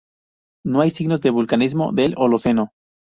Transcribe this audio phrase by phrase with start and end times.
[0.65, 2.71] No hay signos de vulcanismo del holoceno.